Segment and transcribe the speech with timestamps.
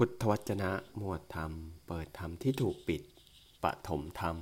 [0.00, 1.52] พุทธวจนะหมวดธรรม
[1.86, 3.02] เปิดธรรมที่ถูกปิด
[3.62, 4.36] ปฐมธรรม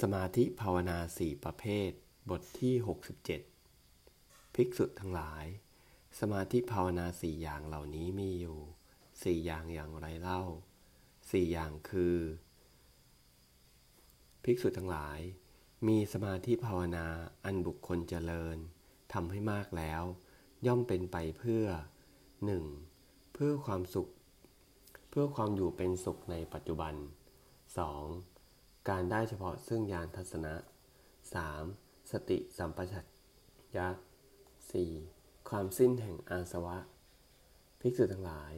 [0.00, 1.90] สมาธิภาวนาสี่ประเภท
[2.30, 2.74] บทที่
[3.64, 5.44] 67 ภิกษุทั้งหลาย
[6.20, 8.58] สมาธิภาวนาสี่อย่างเหล่านี้มีอยู่
[9.22, 10.42] สี่อย่างอย่างไรเล่า
[11.30, 12.16] สี่อย่างคือ
[14.44, 15.20] ภิกษุทั้งหลาย
[15.86, 17.06] มีสมาธิภาวนา
[17.44, 18.56] อันบุคคลเจริญ
[19.12, 20.02] ทำให้มากแล้ว
[20.66, 21.64] ย่อมเป็นไปเพื่อ
[22.46, 22.66] หนึ่ง
[23.42, 24.08] พื่อความสุข
[25.10, 26.94] เพื่อความอยู่เป็นสุขในปัจจุบัน
[28.10, 28.88] 2.
[28.88, 30.54] การได้เฉพาะซึ่งญาณทัศนะ
[31.32, 32.12] 3.
[32.12, 33.06] สติสัมปชัญ
[33.76, 33.88] ญะ
[34.68, 35.50] 4.
[35.50, 36.78] ความสิ้นแห่งอาสวะ
[37.80, 38.52] ภิกษุทั้งหลาย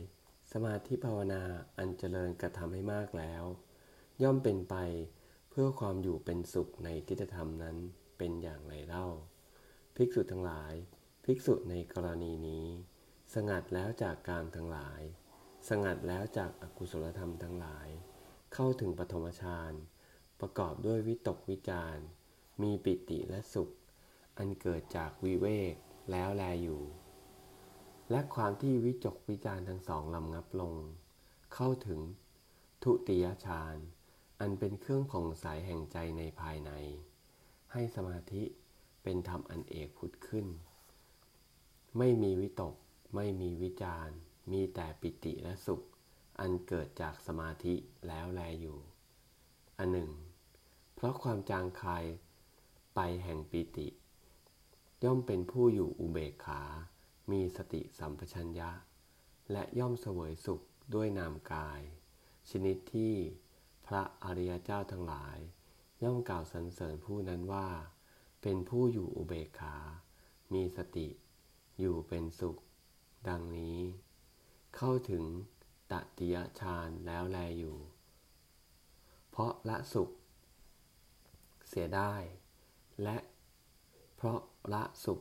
[0.53, 1.42] สมาธิภาวนา
[1.77, 3.45] อันเจริญกระทำให้มากแล้ว
[4.23, 4.77] ย่อมเป็นไป
[5.51, 7.77] เพื่อความอยู่เป็นสุขในทิฏฐธรรมนั้น
[8.19, 9.06] เป็นอย่างไรเล่า
[9.97, 10.73] ภิกษุทั้งหลาย
[11.25, 12.67] ภิกษุในกรณีนี้
[13.34, 15.02] สงัดแล้วจากกามทั้งหลาย
[15.69, 17.89] สงัดแล้วจากอากุศลธรรมทั้งหลาย
[18.55, 19.73] เข้าถึงปฐมฌาน
[20.41, 21.97] ประกอบด้วยวิตกวิจาร
[22.62, 23.70] มีปิติและสุข
[24.39, 25.75] อันเกิดจากวิเวก
[26.11, 26.83] แล้วแลอยู่
[28.11, 30.75] และความที่วิจกวิจารทั้งสองลำงับลง
[31.55, 32.01] เข้าถึง
[32.83, 33.77] ทุติยฌาน
[34.41, 36.70] อันเป็นเครื่องผ่องใสแห่งใจในภายใน
[37.73, 38.42] ให้สมาธิ
[39.03, 40.47] เป็นธรรมอันเอกผุดขึ้น
[41.98, 42.75] ไม่มีวิตก
[43.14, 44.08] ไม่มีวิจาร
[44.53, 45.83] มีแต่ปิติและสุข
[46.41, 47.75] อันเกิดจากสมาธิ
[48.06, 48.78] แล้วแลอยู่
[49.78, 50.11] อันหนึ่ง
[50.94, 52.05] เพราะความจางคาย
[52.94, 53.89] ไปแห่งปิติ
[55.05, 56.62] ย่อมเป็นผู้อยู่อุเบกขา
[57.30, 58.70] มีสติสัมปชัญญะ
[59.52, 60.61] และย่อมเสวยสุข
[60.95, 61.80] ด้วยนามกาย
[62.50, 63.14] ชนิดที่
[63.86, 65.39] พระอริยเจ้าทั้งหลาย
[66.02, 67.69] ย่อมกล่าวสรรเสริญผู้นั้นว่า
[68.42, 69.77] เป็นผู้อยู่อุเบกขา
[70.52, 71.08] มีสติ
[71.78, 72.58] อยู่เป็นสุข
[73.29, 73.79] ดังนี้
[74.77, 75.25] เข้าถึง
[75.91, 77.79] ตติยฌานแล้วแลอยู่
[79.31, 80.11] เพราะละสุข
[81.69, 82.15] เสียได้
[83.03, 83.17] และ
[84.17, 84.41] เพราะ
[84.73, 85.20] ละสุข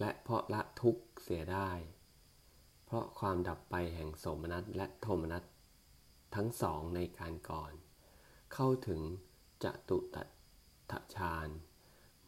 [0.00, 1.70] และเพราะละทุกข์เสียได้
[2.86, 5.44] เพราะความดับไปแห่งโสมนัสและโทมนัส
[6.34, 7.72] ทั้งสองในการก่อน
[8.54, 9.00] เข้าถึง
[9.62, 10.22] จตุตั
[10.90, 11.48] ถฌาน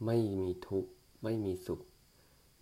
[0.06, 0.90] ไม่มีทุกข์
[1.22, 1.80] ไม่มีสุข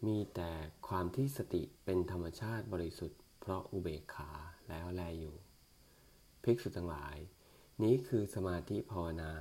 [0.06, 0.50] มีแต่
[0.88, 4.30] ความที่สติเป็นธรรมชาติบริสุทธิ์ เพราะอุเบกขา
[4.68, 5.36] แล้วแลอยู่
[6.42, 7.16] ภิกษุทั้งหลาย
[7.82, 9.32] นี้คือสมาธิภาวนา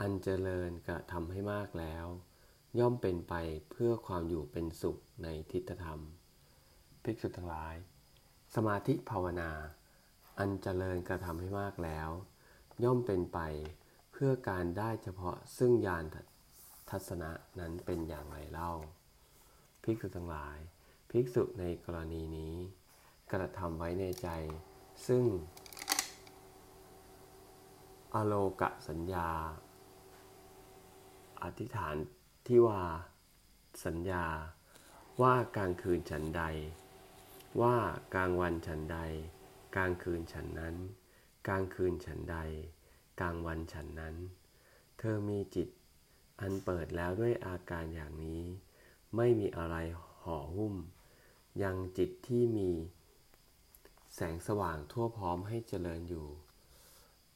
[0.00, 2.06] อันเจริญกระทำให้มากแล้ว
[2.78, 3.34] ย่อมเป็นไป
[3.70, 6.00] เพื่อความอยู่เป็นสุขในทิฏฐธรรม
[7.04, 7.74] ภิกษุทั้งหลาย
[8.54, 9.50] สมาธิภาวนา
[10.38, 12.10] อันเจริญกระทำให้มากแล้ว
[12.84, 13.38] ย่อมเป็นไป
[14.12, 16.04] เพื่อการได้เฉพาะซึ่งญาณ
[16.90, 18.72] ทัศนะนั้นเป็นอย่างไรเล่า
[19.90, 20.58] ภิกษุทั้งหลาย
[21.10, 22.54] ภิกษุในกรณีนี้
[23.32, 24.28] กระทำไว้ในใจ
[25.06, 25.24] ซึ่ง
[28.14, 29.28] อโลกะสัญญา
[31.42, 31.96] อธิษฐาน
[32.46, 32.82] ที่ว่า
[33.84, 34.24] สัญญา
[35.22, 36.42] ว่ากลางคืนฉันใด
[37.62, 37.76] ว่า
[38.14, 38.98] กลางวันฉันใด
[39.76, 40.76] กลางคืนฉันนั้น
[41.48, 42.38] กลางคืนฉันใด
[43.20, 44.14] กลางวันฉันนั้น
[44.98, 45.68] เธอมีจิต
[46.40, 48.42] อันเปิดแล้วด้วยอาการอย่างนี้
[49.16, 49.76] ไม่มีอะไร
[50.22, 50.74] ห่อหุ้ม
[51.62, 52.70] ยังจิตที่มี
[54.14, 56.28] แสงสว่างทั่วพร้อมให้เจริญอยู่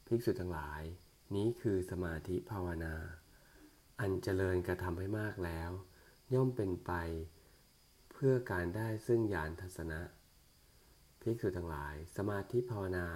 [0.05, 0.81] ภิกษุทั้งหลาย
[1.35, 2.95] นี้คือสมาธิภาวนา
[3.99, 5.71] อันเจริญกระทำให้มากแล้ว
[6.33, 6.91] ย่อมเป็นไป
[8.11, 10.01] เพื่อการได้ซึ่งญาณทัศนะ
[11.21, 13.07] ภิกษุทั้งหลาย สมาธิภาวนา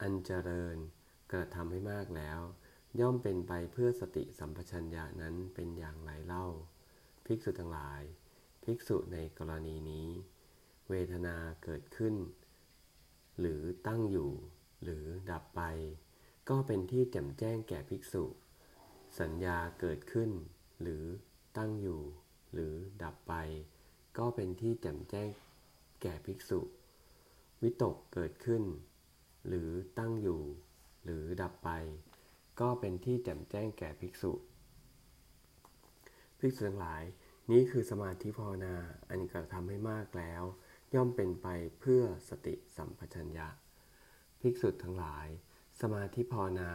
[0.00, 0.76] อันเจริญ
[1.32, 2.40] กระทำให้มากแล้ว
[3.00, 6.46] ย่อมเป็นไปเพื่อสติสัมปชัญญะนั้นเป็นอย่างไรเล่า
[7.26, 8.02] ภิกษุทั้งหลาย
[8.64, 10.08] ภิกษุในกรณีนี้
[10.88, 12.14] เวทนาเกิดขึ้น
[13.40, 14.30] หรือตั้งอยู่
[14.82, 15.62] หรือดับไป
[16.48, 18.24] ก็เป็นที่แจ่มแจ้งแก่ภิกษุ
[19.20, 20.30] สัญญาเกิดขึ้น
[20.82, 21.04] หรือ
[21.56, 22.00] ตั้งอยู่
[22.52, 23.34] หรือดับไป
[24.18, 25.30] ก็เป็นที่แจ่มแจ้ง
[26.02, 26.60] แก่ภิกษุ
[27.62, 28.62] วิตกเกิดขึ้น
[29.46, 30.42] หรือตั้งอยู่
[31.04, 31.70] หรือดับไป
[32.60, 34.32] ก็เป็นที่แจ่มแจ้งแก่ภิกษุ
[36.38, 37.02] ภิกษุทั้งหลาย
[37.52, 38.74] นี้คือสมาธิภาวนา
[39.10, 40.42] อันกระทำให้มากแล้ว
[40.94, 41.46] ย่อมเป็นไป
[41.80, 43.48] เพื่อสติสัมปชัญญะ
[44.40, 45.26] ภิกษุทั้งหลาย
[45.80, 46.70] สมาธิภาวนา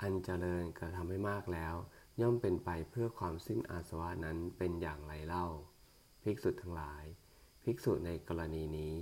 [0.00, 1.74] อันเจริญกระทำให้มากแล้ว
[2.20, 5.46] ย่อมเป็นไปเพื่อความสิ้นอาสวะนั้นเป็นอย่างไรเล่า
[6.22, 7.04] ภิกษุทั้งหลาย
[7.64, 8.94] ภิกษุในกรณีนี้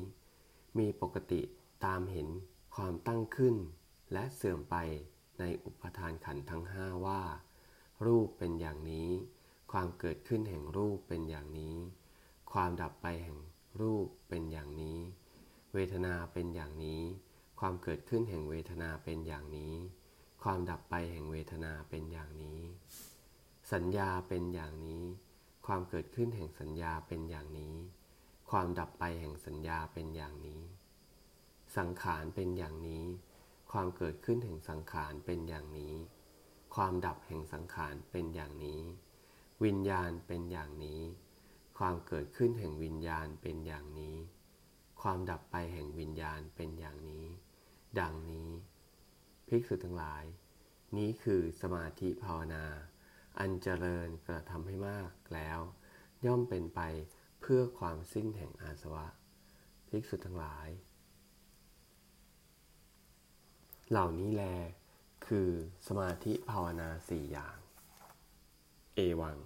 [0.79, 1.41] มีปกติ
[1.85, 2.29] ตามเห็น
[2.75, 3.57] ความตั้งขึ้น
[4.13, 4.77] และเสื่อมไป
[5.41, 7.23] ในอุปทานขันธ์ทั้งห้าว่า
[8.07, 9.11] รูปเป็นอย่างนี้
[9.77, 11.77] ความเกิดขึ้นแห่งรูปเป็นอย่างนี้
[12.53, 13.39] ความดับไปแห่ง
[13.81, 14.99] รูปเป็นอย่างนี้
[15.75, 17.03] เวทนาเป็นอย่างนี้
[17.61, 19.75] ความเกิดขึ้นแห่งเวทนาเป็นอย่างนี้
[20.43, 22.61] ความดับไปแห่งเวทนาเป็นอย่างนี้
[23.73, 25.05] สัญญาเป็นอย่างนี้
[25.67, 27.75] ความเกิดขึ้นแห่งสัญญาเป็นอย่างนี้
[28.51, 30.63] ความดับไปแห่งสัญญาเป็นอย่างนี้
[31.77, 33.05] สังขารเป็นอย่างนี้
[33.73, 35.95] ความเกิดขึ้นแห่งสังขารเป็นอย่างนี้
[36.75, 38.83] ความดับแห่งสังขารเป็นอย่างนี้
[39.65, 41.01] วิญญาณเป็นอย่างนี้
[41.79, 44.17] ความเกิดขึ้นแห่งวิญญาณเป็นอย่างนี้
[45.01, 47.27] ความดับไปแห่งวิญญาณเป็นอย่างนี้
[48.01, 48.51] ดังนี้
[49.49, 50.25] ภิกษุทั้งหลาย
[50.97, 52.65] นี้คือสมาธิภาวนา
[53.39, 55.59] อันเจริญกระทำให้มากแล้ว
[56.27, 56.81] ย่อมเป็นไป
[57.41, 59.07] เพื่อความสิ้นแห่งอาสวะ
[59.89, 60.69] ภิกษุทั้งหลาย
[63.91, 64.45] เหล่านี้แล
[65.27, 65.51] คือ
[65.87, 67.59] สมาธิภาวนาสี่อย่าง
[68.95, 69.37] เอวัง